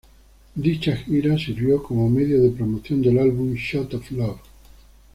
Dicha 0.55 0.95
gira 0.97 1.37
sirvió 1.37 1.83
como 1.83 2.09
medio 2.09 2.41
de 2.41 2.49
promoción 2.49 3.03
del 3.03 3.19
álbum 3.19 3.53
"Shot 3.53 3.93
of 3.93 4.09
Love". 4.09 4.39